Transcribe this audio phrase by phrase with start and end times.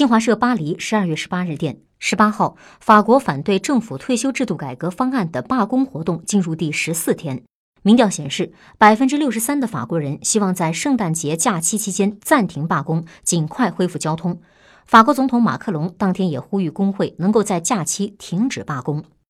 [0.00, 7.42] 新华社巴黎十二月十八日电十八号法国反对政府退休制度改革方案的罢工活动进入第十四天。
[7.82, 14.40] 民调显示百分之六十三的法国人希望在圣诞节假期期间暂停罢工尽快恢复交通。
[14.86, 19.04] 法国总统马克龙当天也呼吁工会能够在假期停止罢工。